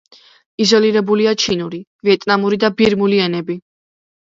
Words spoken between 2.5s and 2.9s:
და